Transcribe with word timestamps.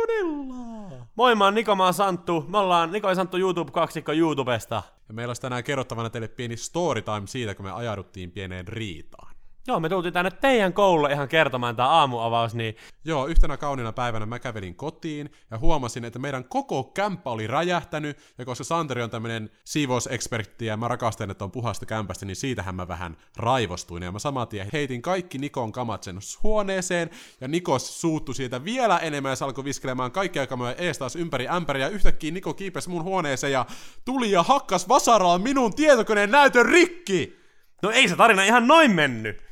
Salkonella! 0.00 1.06
Moi, 1.14 1.34
mä 1.34 1.44
oon 1.44 1.54
Niko, 1.54 1.76
mä 1.76 1.84
oon 1.84 1.94
Santtu. 1.94 2.44
Me 2.48 2.58
ollaan 2.58 2.92
Niko 2.92 3.08
ja 3.08 3.14
Santtu 3.14 3.36
YouTube-kaksikko 3.36 4.12
YouTubesta. 4.12 4.82
Ja 5.08 5.14
meillä 5.14 5.30
olisi 5.30 5.42
tänään 5.42 5.64
kerrottavana 5.64 6.10
teille 6.10 6.28
pieni 6.28 6.56
storytime 6.56 7.26
siitä, 7.26 7.54
kun 7.54 7.64
me 7.64 7.72
ajauduttiin 7.72 8.30
pieneen 8.30 8.68
riitaan. 8.68 9.29
Joo, 9.66 9.80
me 9.80 9.88
tultiin 9.88 10.14
tänne 10.14 10.30
teidän 10.30 10.72
koululle 10.72 11.12
ihan 11.12 11.28
kertomaan 11.28 11.76
tää 11.76 11.86
aamuavaus, 11.86 12.54
niin 12.54 12.76
Joo, 13.04 13.26
yhtenä 13.26 13.56
kauniina 13.56 13.92
päivänä 13.92 14.26
mä 14.26 14.38
kävelin 14.38 14.74
kotiin 14.74 15.30
ja 15.50 15.58
huomasin, 15.58 16.04
että 16.04 16.18
meidän 16.18 16.44
koko 16.44 16.84
kämppä 16.84 17.30
oli 17.30 17.46
räjähtänyt, 17.46 18.18
ja 18.38 18.44
koska 18.44 18.64
Santeri 18.64 19.02
on 19.02 19.10
tämmönen 19.10 19.50
siivousekspertti 19.64 20.66
ja 20.66 20.76
mä 20.76 20.88
rakastan, 20.88 21.30
että 21.30 21.44
on 21.44 21.50
puhasta 21.50 21.86
kämpästä, 21.86 22.26
niin 22.26 22.36
siitähän 22.36 22.74
mä 22.74 22.88
vähän 22.88 23.16
raivostuin. 23.36 24.02
Ja 24.02 24.12
mä 24.12 24.18
saman 24.18 24.48
tien 24.48 24.68
heitin 24.72 25.02
kaikki 25.02 25.38
Nikon 25.38 25.72
kamat 25.72 26.02
sen 26.02 26.18
huoneeseen, 26.42 27.10
ja 27.40 27.48
Niko 27.48 27.78
suuttui 27.78 28.34
siitä 28.34 28.64
vielä 28.64 28.98
enemmän 28.98 29.30
ja 29.30 29.36
se 29.36 29.44
alkoi 29.44 29.64
viskelemaan 29.64 30.12
kaikkia 30.12 30.46
kamoja 30.46 30.74
ees 30.74 30.98
taas 30.98 31.16
ympäri 31.16 31.48
ämpäriä, 31.48 31.86
ja 31.86 31.90
yhtäkkiä 31.90 32.30
Niko 32.30 32.54
kiipesi 32.54 32.90
mun 32.90 33.04
huoneeseen 33.04 33.52
ja 33.52 33.66
tuli 34.04 34.30
ja 34.30 34.42
hakkas 34.42 34.88
vasaraan 34.88 35.42
minun 35.42 35.74
tietokoneen 35.74 36.30
näytön 36.30 36.66
rikki! 36.66 37.40
no 37.82 37.90
ei 37.90 38.08
se 38.08 38.16
tarina 38.16 38.44
ihan 38.44 38.66
noin 38.66 38.90
mennyt. 38.90 39.49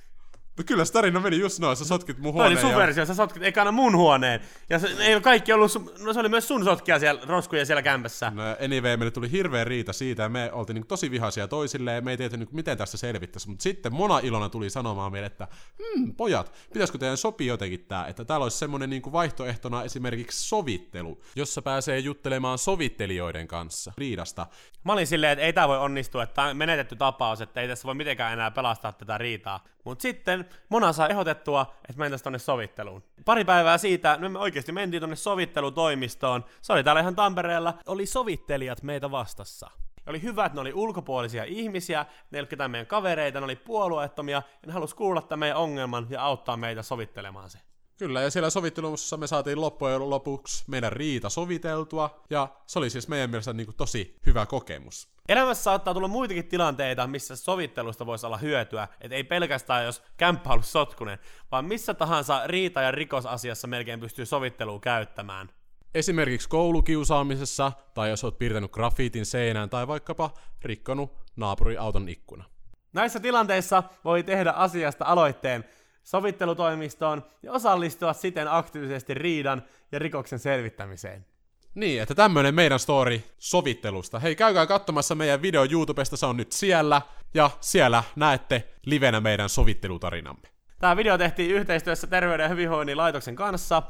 No 0.58 0.64
kyllä 0.66 0.84
se 0.84 0.92
tarina 0.92 1.20
meni 1.20 1.38
just 1.38 1.58
noin, 1.58 1.76
sä 1.76 1.84
sotkit 1.84 2.18
mun 2.18 2.34
Toi 2.34 2.46
oli 2.46 2.54
huoneen 2.54 2.94
sun 2.94 3.00
ja... 3.00 3.06
sä 3.06 3.14
sotkit 3.14 3.42
ekana 3.42 3.72
mun 3.72 3.96
huoneen. 3.96 4.40
Ja 4.70 4.78
se, 4.78 4.88
ei 4.98 5.20
kaikki 5.20 5.52
ollut, 5.52 5.72
sun, 5.72 5.90
no 6.00 6.12
se 6.12 6.20
oli 6.20 6.28
myös 6.28 6.48
sun 6.48 6.64
sotkia 6.64 6.98
siellä, 6.98 7.20
roskuja 7.26 7.66
siellä 7.66 7.82
kämpässä. 7.82 8.30
No 8.30 8.42
anyway, 8.64 8.96
meille 8.96 9.10
tuli 9.10 9.30
hirveä 9.30 9.64
riita 9.64 9.92
siitä 9.92 10.22
ja 10.22 10.28
me 10.28 10.52
oltiin 10.52 10.74
niin 10.74 10.86
tosi 10.86 11.10
vihaisia 11.10 11.48
toisilleen 11.48 11.94
ja 11.94 12.02
me 12.02 12.10
ei 12.10 12.16
tiedä 12.16 12.36
niin 12.36 12.48
miten 12.52 12.78
tästä 12.78 12.96
selvittäisi. 12.96 13.48
Mutta 13.48 13.62
sitten 13.62 13.92
Mona 13.92 14.18
Ilona 14.18 14.48
tuli 14.48 14.70
sanomaan 14.70 15.12
meille, 15.12 15.26
että 15.26 15.48
hmm, 15.78 16.14
pojat, 16.14 16.52
pitäisikö 16.72 16.98
teidän 16.98 17.16
sopii 17.16 17.46
jotenkin 17.46 17.84
tää, 17.88 18.06
että 18.06 18.24
täällä 18.24 18.45
olisi 18.45 18.59
semmonen 18.59 18.90
niin 18.90 19.12
vaihtoehtona 19.12 19.82
esimerkiksi 19.82 20.48
sovittelu, 20.48 21.20
jossa 21.36 21.62
pääsee 21.62 21.98
juttelemaan 21.98 22.59
sovittelijoiden 22.59 23.48
kanssa 23.48 23.93
riidasta. 23.98 24.46
Mä 24.84 24.93
olin 24.93 25.06
silleen, 25.06 25.32
että 25.32 25.45
ei 25.45 25.52
tää 25.52 25.68
voi 25.68 25.78
onnistua, 25.78 26.22
että 26.22 26.34
tää 26.34 26.45
on 26.45 26.56
menetetty 26.56 26.96
tapaus, 26.96 27.40
että 27.40 27.60
ei 27.60 27.68
tässä 27.68 27.87
voi 27.87 27.95
mitenkään 27.95 28.32
enää 28.32 28.50
pelastaa 28.50 28.93
tätä 28.93 29.18
riitaa. 29.18 29.65
Mutta 29.88 30.02
sitten 30.02 30.48
Mona 30.68 30.92
saa 30.92 31.08
ehdotettua, 31.08 31.74
että 31.88 31.98
mentäisiin 31.98 32.24
tonne 32.24 32.38
sovitteluun. 32.38 33.02
Pari 33.24 33.44
päivää 33.44 33.78
siitä, 33.78 34.16
no 34.20 34.28
me 34.28 34.38
oikeasti 34.38 34.72
mentiin 34.72 35.00
tonne 35.00 35.16
sovittelutoimistoon. 35.16 36.44
Se 36.62 36.72
oli 36.72 36.84
täällä 36.84 37.00
ihan 37.00 37.16
Tampereella. 37.16 37.74
Oli 37.86 38.06
sovittelijat 38.06 38.82
meitä 38.82 39.10
vastassa. 39.10 39.70
Oli 40.06 40.22
hyvä, 40.22 40.44
että 40.44 40.56
ne 40.56 40.60
oli 40.60 40.72
ulkopuolisia 40.72 41.44
ihmisiä, 41.44 42.06
ne 42.30 42.46
ketään 42.46 42.70
meidän 42.70 42.86
kavereita, 42.86 43.40
ne 43.40 43.44
oli 43.44 43.56
puolueettomia, 43.56 44.42
ja 44.62 44.66
ne 44.66 44.72
halusi 44.72 44.96
kuulla 44.96 45.22
tämän 45.22 45.38
meidän 45.38 45.59
ongelman 45.59 46.06
ja 46.10 46.22
auttaa 46.22 46.56
meitä 46.56 46.82
sovittelemaan 46.82 47.50
se. 47.50 47.59
Kyllä, 47.99 48.23
ja 48.23 48.30
siellä 48.30 48.51
sovittelussa 48.51 49.16
me 49.16 49.27
saatiin 49.27 49.60
loppujen 49.60 50.10
lopuksi 50.10 50.65
meidän 50.66 50.93
riita 50.93 51.29
soviteltua, 51.29 52.23
ja 52.30 52.49
se 52.66 52.79
oli 52.79 52.90
siis 52.90 53.09
meidän 53.09 53.30
mielestä 53.30 53.52
niin 53.52 53.66
kuin 53.66 53.77
tosi 53.77 54.18
hyvä 54.27 54.46
kokemus. 54.46 55.09
Elämässä 55.29 55.63
saattaa 55.63 55.95
tulla 55.95 56.09
muitakin 56.09 56.49
tilanteita, 56.49 57.07
missä 57.07 57.37
sovittelusta 57.37 58.07
voisi 58.07 58.27
olla 58.27 58.37
hyötyä, 58.37 58.88
että 59.01 59.15
ei 59.16 59.24
pelkästään 59.24 59.85
jos 59.85 60.02
kämppä 60.16 60.49
on 60.49 60.52
ollut 60.52 60.66
sotkunen, 60.66 61.18
vaan 61.52 61.65
missä 61.65 61.95
tahansa 61.95 62.46
riita- 62.46 62.82
ja 62.82 62.90
rikosasiassa 62.90 63.66
melkein 63.66 64.00
pystyy 64.00 64.27
sovittelua 64.27 64.81
käyttämään. 64.81 65.49
Esimerkiksi 65.94 66.49
koulukiusaamisessa, 66.49 67.72
tai 67.94 68.10
jos 68.10 68.25
oot 68.25 68.38
piirtänyt 68.38 68.72
grafiitin 68.72 69.27
seinään, 69.27 69.71
tai 69.71 69.88
vaikkapa 69.88 70.31
rikkonut 70.62 71.12
naapuriauton 71.37 72.09
ikkuna. 72.09 72.44
Näissä 72.93 73.21
tilanteissa 73.21 73.83
voi 74.05 74.22
tehdä 74.22 74.50
asiasta 74.50 75.05
aloitteen 75.05 75.65
sovittelutoimistoon 76.09 77.25
ja 77.42 77.53
osallistua 77.53 78.12
siten 78.12 78.53
aktiivisesti 78.53 79.14
riidan 79.14 79.62
ja 79.92 79.98
rikoksen 79.98 80.38
selvittämiseen. 80.38 81.26
Niin, 81.75 82.03
että 82.03 82.15
tämmönen 82.15 82.54
meidän 82.54 82.78
story 82.78 83.22
sovittelusta. 83.38 84.19
Hei, 84.19 84.37
käykää 84.37 84.66
katsomassa 84.66 85.15
meidän 85.15 85.42
video 85.42 85.66
YouTubesta, 85.70 86.16
se 86.16 86.26
on 86.26 86.37
nyt 86.37 86.53
siellä, 86.53 87.03
ja 87.34 87.50
siellä 87.60 88.05
näette 88.16 88.69
livenä 88.87 89.21
meidän 89.21 89.49
sovittelutarinamme. 89.49 90.49
Tämä 90.78 90.97
video 90.97 91.19
tehtiin 91.19 91.50
yhteistyössä 91.50 92.06
Terveyden 92.06 92.44
ja 92.44 92.49
hyvinvoinnin 92.49 92.97
laitoksen 92.97 93.37
kanssa. 93.37 93.83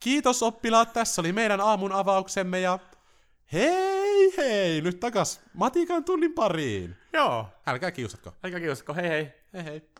Kiitos 0.00 0.42
oppilaat, 0.42 0.92
tässä 0.92 1.22
oli 1.22 1.32
meidän 1.32 1.60
aamun 1.60 1.92
avauksemme, 1.92 2.60
ja 2.60 2.78
hei 3.52 4.36
hei, 4.36 4.80
nyt 4.80 5.00
takas 5.00 5.40
matikan 5.54 6.04
tunnin 6.04 6.32
pariin. 6.32 6.96
Joo, 7.12 7.46
Älkää 7.66 7.90
kiusatko. 7.90 8.32
aika 8.42 8.60
kiusakko, 8.60 8.94
hei 8.94 9.08
hei. 9.08 9.32
Hei 9.54 9.64
hei. 9.64 9.90